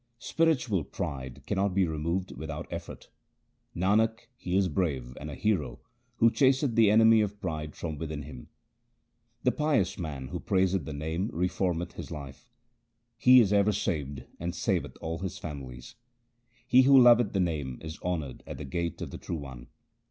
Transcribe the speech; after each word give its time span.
Spiritual 0.17 0.83
pride 0.83 1.43
cannot 1.45 1.75
be 1.75 1.85
removed 1.85 2.31
without 2.31 2.65
effort:— 2.71 3.09
Nanak, 3.75 4.21
he 4.35 4.55
is 4.57 4.67
brave 4.67 5.15
and 5.21 5.29
a 5.29 5.35
hero 5.35 5.79
who 6.15 6.31
chaseth 6.31 6.73
the 6.73 6.89
enemy 6.89 7.21
of 7.21 7.39
pride 7.39 7.75
from 7.75 7.99
within 7.99 8.23
him. 8.23 8.47
The 9.43 9.51
pious 9.51 9.99
man 9.99 10.29
who 10.29 10.39
praiseth 10.39 10.85
the 10.85 10.93
Name 10.93 11.29
reformeth 11.31 11.91
his 11.93 12.09
life: 12.09 12.49
He 13.15 13.41
is 13.41 13.53
ever 13.53 13.71
saved 13.71 14.23
and 14.39 14.55
saveth 14.55 14.97
all 15.01 15.19
his 15.19 15.37
families. 15.37 15.93
He 16.65 16.81
who 16.81 16.99
loveth 16.99 17.33
the 17.33 17.39
Name 17.39 17.77
is 17.83 17.99
honoured 18.01 18.41
at 18.47 18.57
the 18.57 18.65
gate 18.65 19.03
of 19.03 19.11
the 19.11 19.19
True 19.19 19.37
One. 19.37 19.67